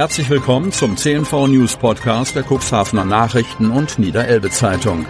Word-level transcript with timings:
Herzlich 0.00 0.30
willkommen 0.30 0.72
zum 0.72 0.96
CNV 0.96 1.48
News 1.48 1.76
Podcast 1.76 2.34
der 2.34 2.42
Cuxhavener 2.42 3.04
Nachrichten 3.04 3.70
und 3.70 3.98
Niederelbe 3.98 4.48
Zeitung. 4.48 5.04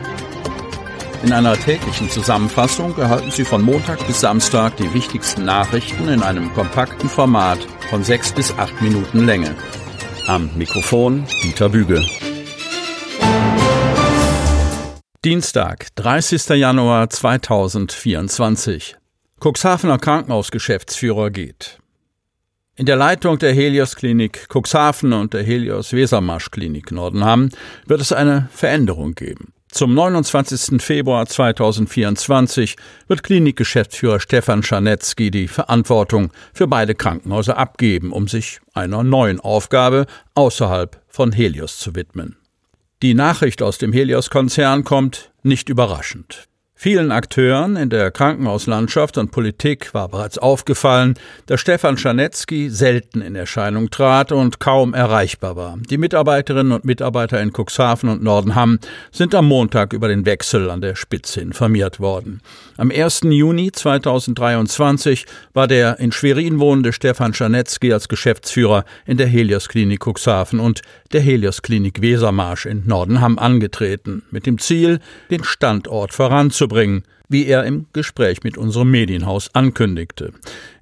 In 1.23 1.33
einer 1.33 1.57
täglichen 1.57 2.11
Zusammenfassung 2.11 2.99
erhalten 2.99 3.31
Sie 3.31 3.45
von 3.45 3.63
Montag 3.63 4.05
bis 4.09 4.21
Samstag 4.21 4.77
die 4.79 4.93
wichtigsten 4.93 5.45
Nachrichten 5.45 6.09
in 6.09 6.25
einem 6.25 6.53
kompakten 6.55 7.09
Format 7.09 7.61
von 7.89 8.03
sechs 8.03 8.33
bis 8.33 8.53
acht 8.59 8.83
Minuten 8.83 9.27
Länge. 9.27 9.55
Am 10.27 10.51
Mikrofon 10.57 11.25
Dieter 11.45 11.69
Büge. 11.69 12.05
Dienstag, 15.25 15.95
30. 15.95 16.49
Januar 16.59 17.09
2024. 17.09 18.97
Cuxhavener 19.39 19.99
Krankenhausgeschäftsführer 19.99 21.31
geht. 21.31 21.79
In 22.81 22.87
der 22.87 22.97
Leitung 22.97 23.39
der 23.39 23.53
Helios 23.53 23.95
Klinik 23.95 24.49
Cuxhaven 24.49 25.13
und 25.13 25.35
der 25.35 25.43
Helios 25.43 25.93
Wesermarsch 25.93 26.51
Klinik 26.51 26.91
Nordenham 26.93 27.51
wird 27.85 28.01
es 28.01 28.11
eine 28.11 28.49
Veränderung 28.55 29.15
geben. 29.15 29.53
Zum 29.71 29.93
29. 29.93 30.83
Februar 30.83 31.27
2024 31.27 32.77
wird 33.07 33.23
Klinikgeschäftsführer 33.23 34.19
Stefan 34.19 34.63
Scharnetzky 34.63 35.31
die 35.31 35.47
Verantwortung 35.47 36.33
für 36.55 36.69
beide 36.69 36.95
Krankenhäuser 36.95 37.59
abgeben, 37.59 38.13
um 38.13 38.29
sich 38.29 38.61
einer 38.73 39.05
neuen 39.05 39.41
Aufgabe 39.41 40.07
außerhalb 40.35 41.03
von 41.07 41.33
Helios 41.33 41.77
zu 41.77 41.95
widmen. 41.95 42.39
Die 43.03 43.13
Nachricht 43.13 43.61
aus 43.61 43.77
dem 43.77 43.93
Helios-Konzern 43.93 44.85
kommt 44.85 45.33
nicht 45.43 45.69
überraschend. 45.69 46.49
Vielen 46.83 47.13
Akteuren 47.13 47.77
in 47.77 47.91
der 47.91 48.11
Krankenhauslandschaft 48.11 49.19
und 49.19 49.33
Politik 49.33 49.93
war 49.93 50.09
bereits 50.09 50.39
aufgefallen, 50.39 51.13
dass 51.45 51.61
Stefan 51.61 51.99
Scharnetzky 51.99 52.71
selten 52.71 53.21
in 53.21 53.35
Erscheinung 53.35 53.91
trat 53.91 54.33
und 54.33 54.61
kaum 54.61 54.95
erreichbar 54.95 55.57
war. 55.57 55.77
Die 55.91 55.99
Mitarbeiterinnen 55.99 56.73
und 56.73 56.87
Mitarbeiter 56.87 57.39
in 57.43 57.53
Cuxhaven 57.53 58.09
und 58.09 58.23
Nordenham 58.23 58.79
sind 59.13 59.35
am 59.35 59.47
Montag 59.47 59.93
über 59.93 60.09
den 60.09 60.25
Wechsel 60.25 60.71
an 60.71 60.81
der 60.81 60.97
Spitze 60.97 61.43
informiert 61.43 62.01
worden. 62.01 62.41
Am 62.79 62.91
1. 62.91 63.25
Juni 63.25 63.73
2023 63.73 65.27
war 65.53 65.69
der 65.69 66.01
in 66.01 66.13
Schwerin 66.13 66.61
wohnende 66.61 66.95
Stefan 66.95 67.35
Scharnetzky 67.35 67.93
als 67.93 68.09
Geschäftsführer 68.09 68.87
in 69.05 69.19
der 69.19 69.27
Helios 69.27 69.69
Klinik 69.69 70.07
Cuxhaven 70.07 70.59
und 70.59 70.81
der 71.13 71.21
Helios 71.21 71.61
Klinik 71.61 72.01
Wesermarsch 72.01 72.65
in 72.65 72.85
Nordenham 72.87 73.39
angetreten, 73.39 74.23
mit 74.31 74.47
dem 74.47 74.57
Ziel, 74.59 75.01
den 75.31 75.45
Standort 75.45 76.15
voranzubringen, 76.15 76.70
wie 77.31 77.47
er 77.47 77.65
im 77.65 77.87
Gespräch 77.93 78.43
mit 78.43 78.59
unserem 78.59 78.91
Medienhaus 78.91 79.55
ankündigte. 79.55 80.33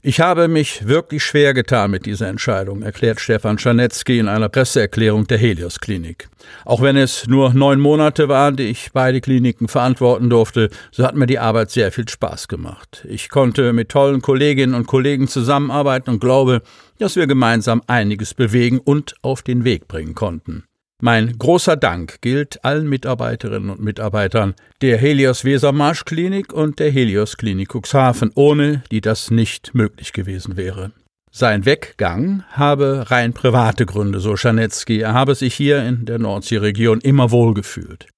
Ich 0.00 0.20
habe 0.20 0.48
mich 0.48 0.88
wirklich 0.88 1.22
schwer 1.22 1.52
getan 1.52 1.90
mit 1.90 2.06
dieser 2.06 2.28
Entscheidung, 2.28 2.82
erklärt 2.82 3.20
Stefan 3.20 3.58
Scharnetzky 3.58 4.18
in 4.18 4.28
einer 4.28 4.48
Presseerklärung 4.48 5.26
der 5.26 5.36
Helios 5.36 5.78
Klinik. 5.78 6.28
Auch 6.64 6.80
wenn 6.80 6.96
es 6.96 7.26
nur 7.26 7.52
neun 7.52 7.80
Monate 7.80 8.28
waren, 8.28 8.56
die 8.56 8.64
ich 8.64 8.90
beide 8.94 9.20
Kliniken 9.20 9.68
verantworten 9.68 10.30
durfte, 10.30 10.70
so 10.90 11.04
hat 11.04 11.14
mir 11.14 11.26
die 11.26 11.38
Arbeit 11.38 11.70
sehr 11.70 11.92
viel 11.92 12.08
Spaß 12.08 12.48
gemacht. 12.48 13.06
Ich 13.08 13.28
konnte 13.28 13.74
mit 13.74 13.90
tollen 13.90 14.22
Kolleginnen 14.22 14.74
und 14.74 14.86
Kollegen 14.86 15.28
zusammenarbeiten 15.28 16.10
und 16.10 16.20
glaube, 16.20 16.62
dass 16.98 17.16
wir 17.16 17.26
gemeinsam 17.26 17.82
einiges 17.86 18.32
bewegen 18.32 18.78
und 18.78 19.14
auf 19.20 19.42
den 19.42 19.64
Weg 19.64 19.86
bringen 19.86 20.14
konnten. 20.14 20.64
Mein 21.00 21.38
großer 21.38 21.76
Dank 21.76 22.20
gilt 22.22 22.64
allen 22.64 22.88
Mitarbeiterinnen 22.88 23.70
und 23.70 23.80
Mitarbeitern 23.80 24.54
der 24.82 24.98
Helios 24.98 25.44
Wesermarsch 25.44 26.04
Klinik 26.04 26.52
und 26.52 26.80
der 26.80 26.90
Helios 26.90 27.36
Klinik 27.36 27.72
Cuxhaven, 27.72 28.32
ohne 28.34 28.82
die 28.90 29.00
das 29.00 29.30
nicht 29.30 29.76
möglich 29.76 30.12
gewesen 30.12 30.56
wäre. 30.56 30.90
Sein 31.30 31.64
Weggang 31.64 32.42
habe 32.50 33.04
rein 33.10 33.32
private 33.32 33.86
Gründe, 33.86 34.18
so 34.18 34.34
Scharnetzky. 34.36 34.98
Er 34.98 35.14
habe 35.14 35.36
sich 35.36 35.54
hier 35.54 35.84
in 35.84 36.04
der 36.04 36.18
Nordseeregion 36.18 37.00
immer 37.00 37.30
wohlgefühlt. 37.30 38.08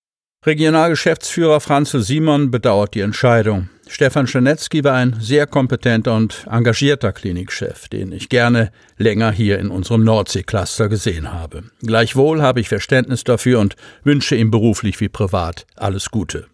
Regionalgeschäftsführer 0.47 1.61
Franzl 1.61 2.01
Simon 2.01 2.51
bedauert 2.51 2.95
die 2.95 3.01
Entscheidung. 3.01 3.69
Stefan 3.87 4.27
Scharnetzky 4.27 4.83
war 4.85 4.95
ein 4.95 5.17
sehr 5.21 5.47
kompetenter 5.47 6.15
und 6.15 6.47
engagierter 6.51 7.13
Klinikchef, 7.13 7.89
den 7.89 8.11
ich 8.13 8.31
gerne 8.31 8.73
länger 8.97 9.33
hier 9.33 9.59
in 9.59 9.69
unserem 9.69 10.03
Nordsee-Cluster 10.03 10.89
gesehen 10.89 11.31
habe. 11.31 11.65
Gleichwohl 11.83 12.41
habe 12.41 12.61
ich 12.61 12.71
Verständnis 12.71 13.23
dafür 13.23 13.61
und 13.61 13.77
wünsche 14.03 14.35
ihm 14.35 14.51
beruflich 14.51 14.99
wie 15.01 15.11
privat 15.11 15.67
alles 15.77 16.11
Gute. 16.11 16.47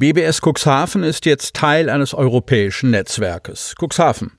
BBS 0.00 0.40
Cuxhaven 0.40 1.02
ist 1.02 1.26
jetzt 1.26 1.54
Teil 1.54 1.90
eines 1.90 2.14
europäischen 2.14 2.92
Netzwerkes. 2.92 3.74
Cuxhaven. 3.76 4.30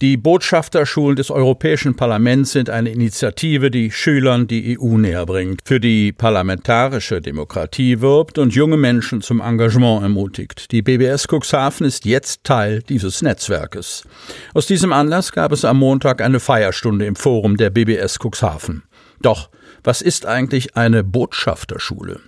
Die 0.00 0.16
Botschafterschulen 0.16 1.14
des 1.14 1.30
Europäischen 1.30 1.94
Parlaments 1.94 2.50
sind 2.50 2.68
eine 2.68 2.90
Initiative, 2.90 3.70
die 3.70 3.92
Schülern 3.92 4.48
die 4.48 4.76
EU 4.76 4.98
näher 4.98 5.24
bringt, 5.24 5.60
für 5.64 5.78
die 5.78 6.10
parlamentarische 6.10 7.20
Demokratie 7.20 8.00
wirbt 8.00 8.38
und 8.38 8.56
junge 8.56 8.76
Menschen 8.76 9.22
zum 9.22 9.40
Engagement 9.40 10.02
ermutigt. 10.02 10.72
Die 10.72 10.82
BBS 10.82 11.28
Cuxhaven 11.28 11.86
ist 11.86 12.06
jetzt 12.06 12.42
Teil 12.42 12.82
dieses 12.82 13.22
Netzwerkes. 13.22 14.02
Aus 14.52 14.66
diesem 14.66 14.92
Anlass 14.92 15.30
gab 15.30 15.52
es 15.52 15.64
am 15.64 15.78
Montag 15.78 16.22
eine 16.22 16.40
Feierstunde 16.40 17.06
im 17.06 17.14
Forum 17.14 17.56
der 17.56 17.70
BBS 17.70 18.18
Cuxhaven. 18.18 18.82
Doch 19.24 19.48
was 19.82 20.02
ist 20.02 20.26
eigentlich 20.26 20.76
eine 20.76 21.02
Botschafterschule? 21.04 22.20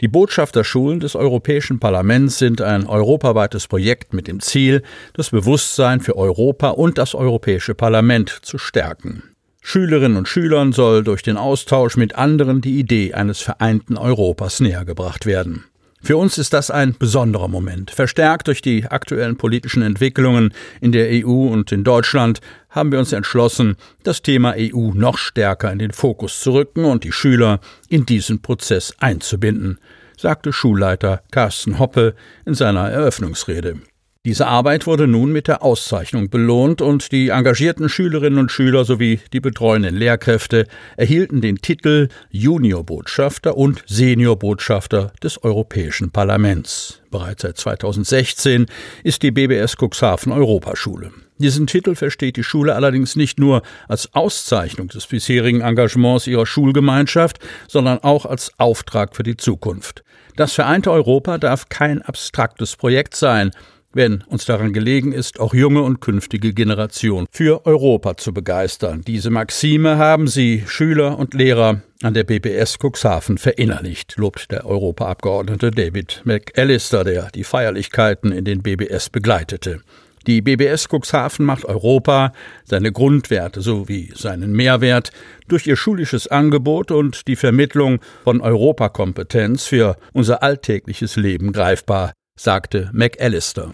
Die 0.00 0.08
Botschafterschulen 0.08 1.00
des 1.00 1.14
Europäischen 1.14 1.78
Parlaments 1.78 2.38
sind 2.38 2.60
ein 2.60 2.86
europaweites 2.86 3.68
Projekt 3.68 4.14
mit 4.14 4.26
dem 4.28 4.40
Ziel, 4.40 4.82
das 5.14 5.30
Bewusstsein 5.30 6.00
für 6.00 6.16
Europa 6.16 6.70
und 6.70 6.98
das 6.98 7.14
Europäische 7.14 7.74
Parlament 7.74 8.40
zu 8.42 8.58
stärken. 8.58 9.22
Schülerinnen 9.62 10.16
und 10.16 10.28
Schülern 10.28 10.72
soll 10.72 11.02
durch 11.02 11.22
den 11.22 11.36
Austausch 11.36 11.96
mit 11.96 12.16
anderen 12.16 12.60
die 12.60 12.78
Idee 12.78 13.14
eines 13.14 13.40
vereinten 13.40 13.96
Europas 13.96 14.60
nähergebracht 14.60 15.24
werden. 15.24 15.64
Für 16.04 16.18
uns 16.18 16.36
ist 16.36 16.52
das 16.52 16.70
ein 16.70 16.94
besonderer 16.98 17.48
Moment. 17.48 17.90
Verstärkt 17.90 18.48
durch 18.48 18.60
die 18.60 18.84
aktuellen 18.84 19.38
politischen 19.38 19.80
Entwicklungen 19.80 20.52
in 20.82 20.92
der 20.92 21.08
EU 21.24 21.48
und 21.48 21.72
in 21.72 21.82
Deutschland 21.82 22.42
haben 22.68 22.92
wir 22.92 22.98
uns 22.98 23.14
entschlossen, 23.14 23.76
das 24.02 24.20
Thema 24.20 24.52
EU 24.54 24.92
noch 24.92 25.16
stärker 25.16 25.72
in 25.72 25.78
den 25.78 25.92
Fokus 25.92 26.40
zu 26.40 26.52
rücken 26.52 26.84
und 26.84 27.04
die 27.04 27.12
Schüler 27.12 27.58
in 27.88 28.04
diesen 28.04 28.42
Prozess 28.42 28.94
einzubinden, 28.98 29.78
sagte 30.18 30.52
Schulleiter 30.52 31.22
Carsten 31.30 31.78
Hoppe 31.78 32.14
in 32.44 32.52
seiner 32.52 32.90
Eröffnungsrede. 32.90 33.78
Diese 34.26 34.46
Arbeit 34.46 34.86
wurde 34.86 35.06
nun 35.06 35.32
mit 35.32 35.48
der 35.48 35.62
Auszeichnung 35.62 36.30
belohnt 36.30 36.80
und 36.80 37.12
die 37.12 37.28
engagierten 37.28 37.90
Schülerinnen 37.90 38.38
und 38.38 38.50
Schüler 38.50 38.86
sowie 38.86 39.20
die 39.34 39.40
betreuenden 39.40 39.94
Lehrkräfte 39.94 40.66
erhielten 40.96 41.42
den 41.42 41.58
Titel 41.58 42.08
Juniorbotschafter 42.30 43.54
und 43.54 43.84
Seniorbotschafter 43.86 45.12
des 45.22 45.44
Europäischen 45.44 46.10
Parlaments. 46.10 47.02
Bereits 47.10 47.42
seit 47.42 47.58
2016 47.58 48.64
ist 49.02 49.22
die 49.22 49.30
BBS 49.30 49.76
Cuxhaven 49.76 50.32
Europaschule. 50.32 51.10
Diesen 51.36 51.66
Titel 51.66 51.94
versteht 51.94 52.38
die 52.38 52.44
Schule 52.44 52.76
allerdings 52.76 53.16
nicht 53.16 53.38
nur 53.38 53.60
als 53.88 54.14
Auszeichnung 54.14 54.88
des 54.88 55.06
bisherigen 55.06 55.60
Engagements 55.60 56.26
ihrer 56.26 56.46
Schulgemeinschaft, 56.46 57.40
sondern 57.68 57.98
auch 57.98 58.24
als 58.24 58.52
Auftrag 58.56 59.14
für 59.14 59.22
die 59.22 59.36
Zukunft. 59.36 60.02
Das 60.36 60.54
vereinte 60.54 60.90
Europa 60.90 61.36
darf 61.36 61.68
kein 61.68 62.00
abstraktes 62.00 62.74
Projekt 62.76 63.14
sein, 63.14 63.50
wenn 63.94 64.22
uns 64.22 64.44
daran 64.44 64.72
gelegen 64.72 65.12
ist, 65.12 65.40
auch 65.40 65.54
junge 65.54 65.82
und 65.82 66.00
künftige 66.00 66.52
Generationen 66.52 67.26
für 67.30 67.64
Europa 67.66 68.16
zu 68.16 68.34
begeistern. 68.34 69.02
Diese 69.06 69.30
Maxime 69.30 69.96
haben 69.96 70.26
Sie, 70.26 70.64
Schüler 70.66 71.18
und 71.18 71.34
Lehrer, 71.34 71.82
an 72.02 72.14
der 72.14 72.24
BBS 72.24 72.78
Cuxhaven 72.78 73.38
verinnerlicht, 73.38 74.16
lobt 74.16 74.50
der 74.50 74.66
Europaabgeordnete 74.66 75.70
David 75.70 76.22
McAllister, 76.24 77.04
der 77.04 77.30
die 77.34 77.44
Feierlichkeiten 77.44 78.32
in 78.32 78.44
den 78.44 78.62
BBS 78.62 79.08
begleitete. 79.08 79.80
Die 80.26 80.40
BBS 80.40 80.88
Cuxhaven 80.88 81.44
macht 81.44 81.66
Europa, 81.66 82.32
seine 82.64 82.92
Grundwerte 82.92 83.60
sowie 83.60 84.10
seinen 84.14 84.52
Mehrwert 84.52 85.12
durch 85.48 85.66
ihr 85.66 85.76
schulisches 85.76 86.28
Angebot 86.28 86.90
und 86.90 87.28
die 87.28 87.36
Vermittlung 87.36 88.00
von 88.24 88.40
Europakompetenz 88.40 89.66
für 89.66 89.96
unser 90.12 90.42
alltägliches 90.42 91.16
Leben 91.16 91.52
greifbar, 91.52 92.12
sagte 92.36 92.90
McAllister. 92.92 93.72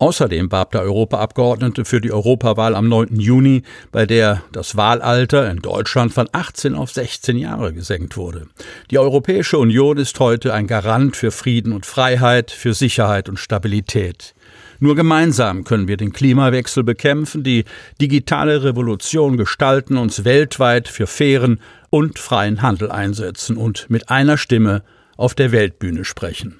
Außerdem 0.00 0.50
warb 0.50 0.70
der 0.70 0.80
Europaabgeordnete 0.80 1.84
für 1.84 2.00
die 2.00 2.10
Europawahl 2.10 2.74
am 2.74 2.88
9. 2.88 3.20
Juni, 3.20 3.64
bei 3.92 4.06
der 4.06 4.42
das 4.50 4.74
Wahlalter 4.74 5.50
in 5.50 5.58
Deutschland 5.58 6.14
von 6.14 6.26
18 6.32 6.74
auf 6.74 6.90
16 6.90 7.36
Jahre 7.36 7.74
gesenkt 7.74 8.16
wurde. 8.16 8.46
Die 8.90 8.98
Europäische 8.98 9.58
Union 9.58 9.98
ist 9.98 10.18
heute 10.18 10.54
ein 10.54 10.66
Garant 10.66 11.16
für 11.16 11.30
Frieden 11.30 11.74
und 11.74 11.84
Freiheit, 11.84 12.50
für 12.50 12.72
Sicherheit 12.72 13.28
und 13.28 13.38
Stabilität. 13.38 14.34
Nur 14.78 14.96
gemeinsam 14.96 15.64
können 15.64 15.86
wir 15.86 15.98
den 15.98 16.14
Klimawechsel 16.14 16.82
bekämpfen, 16.82 17.44
die 17.44 17.66
digitale 18.00 18.64
Revolution 18.64 19.36
gestalten, 19.36 19.98
uns 19.98 20.24
weltweit 20.24 20.88
für 20.88 21.06
fairen 21.06 21.60
und 21.90 22.18
freien 22.18 22.62
Handel 22.62 22.90
einsetzen 22.90 23.58
und 23.58 23.90
mit 23.90 24.08
einer 24.08 24.38
Stimme 24.38 24.82
auf 25.18 25.34
der 25.34 25.52
Weltbühne 25.52 26.06
sprechen. 26.06 26.56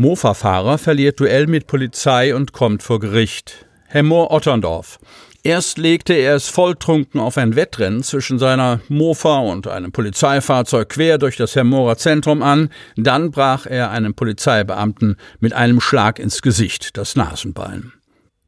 Mofa-Fahrer 0.00 0.78
verliert 0.78 1.20
Duell 1.20 1.46
mit 1.46 1.66
Polizei 1.66 2.34
und 2.34 2.54
kommt 2.54 2.82
vor 2.82 3.00
Gericht. 3.00 3.66
Hemmoor 3.86 4.30
Otterndorf. 4.30 4.98
Erst 5.42 5.76
legte 5.76 6.14
er 6.14 6.36
es 6.36 6.48
volltrunken 6.48 7.20
auf 7.20 7.36
ein 7.36 7.54
Wettrennen 7.54 8.02
zwischen 8.02 8.38
seiner 8.38 8.80
Mofa 8.88 9.40
und 9.40 9.66
einem 9.66 9.92
Polizeifahrzeug 9.92 10.88
quer 10.88 11.18
durch 11.18 11.36
das 11.36 11.54
Hemmorer 11.54 11.98
Zentrum 11.98 12.42
an, 12.42 12.70
dann 12.96 13.30
brach 13.30 13.66
er 13.66 13.90
einem 13.90 14.14
Polizeibeamten 14.14 15.16
mit 15.38 15.52
einem 15.52 15.82
Schlag 15.82 16.18
ins 16.18 16.40
Gesicht 16.40 16.96
das 16.96 17.14
Nasenbein. 17.14 17.92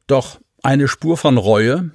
Doch 0.06 0.40
eine 0.62 0.88
Spur 0.88 1.18
von 1.18 1.36
Reue, 1.36 1.90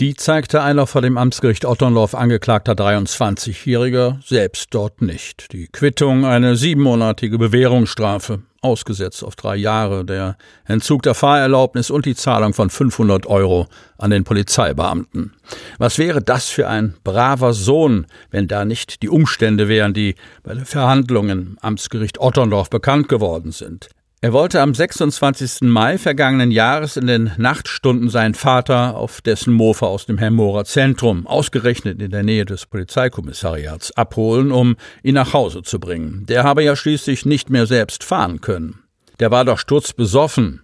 die 0.00 0.14
zeigte 0.14 0.62
einer 0.62 0.86
vor 0.86 1.02
dem 1.02 1.18
Amtsgericht 1.18 1.64
Otterndorf 1.64 2.14
angeklagter 2.14 2.72
23-Jähriger 2.72 4.18
selbst 4.24 4.68
dort 4.70 5.02
nicht. 5.02 5.52
Die 5.52 5.66
Quittung 5.66 6.24
eine 6.24 6.54
siebenmonatige 6.56 7.38
Bewährungsstrafe, 7.38 8.42
ausgesetzt 8.64 9.22
auf 9.22 9.36
drei 9.36 9.56
Jahre, 9.56 10.04
der 10.04 10.36
Entzug 10.64 11.02
der 11.02 11.14
Fahrerlaubnis 11.14 11.90
und 11.90 12.06
die 12.06 12.14
Zahlung 12.14 12.54
von 12.54 12.70
500 12.70 13.26
Euro 13.26 13.68
an 13.98 14.10
den 14.10 14.24
Polizeibeamten. 14.24 15.32
Was 15.78 15.98
wäre 15.98 16.22
das 16.22 16.48
für 16.48 16.68
ein 16.68 16.94
braver 17.04 17.52
Sohn, 17.52 18.06
wenn 18.30 18.48
da 18.48 18.64
nicht 18.64 19.02
die 19.02 19.08
Umstände 19.08 19.68
wären, 19.68 19.94
die 19.94 20.14
bei 20.42 20.54
den 20.54 20.64
Verhandlungen 20.64 21.38
im 21.38 21.58
Amtsgericht 21.60 22.18
Otterndorf 22.18 22.70
bekannt 22.70 23.08
geworden 23.08 23.52
sind? 23.52 23.88
Er 24.24 24.32
wollte 24.32 24.62
am 24.62 24.74
26. 24.74 25.68
Mai 25.68 25.98
vergangenen 25.98 26.50
Jahres 26.50 26.96
in 26.96 27.06
den 27.06 27.32
Nachtstunden 27.36 28.08
seinen 28.08 28.32
Vater 28.32 28.96
auf 28.96 29.20
dessen 29.20 29.52
Mofa 29.52 29.84
aus 29.84 30.06
dem 30.06 30.16
Hemmorer 30.16 30.64
Zentrum, 30.64 31.26
ausgerechnet 31.26 32.00
in 32.00 32.10
der 32.10 32.22
Nähe 32.22 32.46
des 32.46 32.64
Polizeikommissariats, 32.64 33.92
abholen, 33.98 34.50
um 34.50 34.76
ihn 35.02 35.16
nach 35.16 35.34
Hause 35.34 35.60
zu 35.60 35.78
bringen. 35.78 36.24
Der 36.24 36.42
habe 36.42 36.64
ja 36.64 36.74
schließlich 36.74 37.26
nicht 37.26 37.50
mehr 37.50 37.66
selbst 37.66 38.02
fahren 38.02 38.40
können. 38.40 38.78
Der 39.20 39.30
war 39.30 39.44
doch 39.44 39.58
sturzbesoffen. 39.58 40.63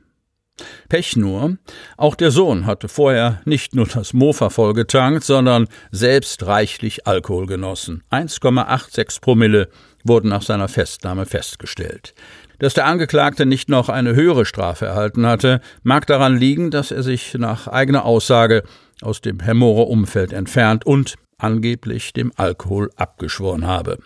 Pech 0.88 1.16
nur, 1.16 1.56
auch 1.96 2.14
der 2.14 2.30
Sohn 2.30 2.66
hatte 2.66 2.88
vorher 2.88 3.40
nicht 3.44 3.74
nur 3.74 3.86
das 3.86 4.12
Mofa 4.12 4.50
vollgetankt, 4.50 5.24
sondern 5.24 5.68
selbst 5.90 6.46
reichlich 6.46 7.06
Alkohol 7.06 7.46
genossen. 7.46 8.02
1,86 8.10 9.20
Promille 9.20 9.68
wurden 10.04 10.28
nach 10.28 10.42
seiner 10.42 10.68
Festnahme 10.68 11.26
festgestellt. 11.26 12.14
Dass 12.58 12.74
der 12.74 12.86
Angeklagte 12.86 13.46
nicht 13.46 13.68
noch 13.68 13.88
eine 13.88 14.14
höhere 14.14 14.44
Strafe 14.44 14.86
erhalten 14.86 15.26
hatte, 15.26 15.60
mag 15.82 16.06
daran 16.06 16.36
liegen, 16.36 16.70
dass 16.70 16.90
er 16.90 17.02
sich 17.02 17.34
nach 17.34 17.68
eigener 17.68 18.04
Aussage 18.04 18.62
aus 19.00 19.20
dem 19.22 19.40
Hemmorer 19.40 19.88
Umfeld 19.88 20.32
entfernt 20.32 20.84
und 20.84 21.14
angeblich 21.38 22.12
dem 22.12 22.32
Alkohol 22.36 22.90
abgeschworen 22.96 23.66
habe. 23.66 23.98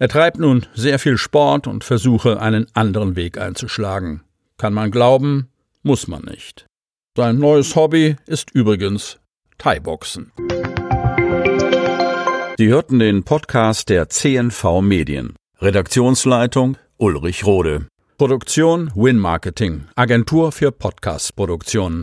Er 0.00 0.08
treibt 0.08 0.38
nun 0.38 0.66
sehr 0.74 0.98
viel 0.98 1.18
Sport 1.18 1.66
und 1.68 1.84
versuche, 1.84 2.40
einen 2.40 2.66
anderen 2.74 3.14
Weg 3.14 3.38
einzuschlagen. 3.38 4.22
Kann 4.58 4.74
man 4.74 4.90
glauben, 4.90 5.48
muss 5.84 6.08
man 6.08 6.22
nicht. 6.24 6.66
Sein 7.16 7.38
neues 7.38 7.76
Hobby 7.76 8.16
ist 8.26 8.50
übrigens 8.50 9.20
Thai-Boxen. 9.58 10.32
Sie 12.58 12.68
hörten 12.68 12.98
den 12.98 13.22
Podcast 13.22 13.88
der 13.88 14.08
CNV 14.08 14.80
Medien. 14.80 15.36
Redaktionsleitung 15.60 16.76
Ulrich 16.96 17.44
Rode. 17.46 17.86
Produktion 18.18 18.90
Win 18.94 19.18
Marketing, 19.18 19.86
Agentur 19.96 20.52
für 20.52 20.70
Podcast-Produktionen. 20.72 22.02